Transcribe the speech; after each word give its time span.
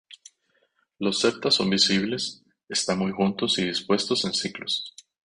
Los 0.97 1.19
septa 1.19 1.51
son 1.51 1.69
visibles, 1.69 2.43
están 2.67 2.97
muy 2.97 3.11
juntos 3.11 3.59
y 3.59 3.67
dispuestos 3.67 4.25
en 4.25 4.33
ciclos. 4.33 4.95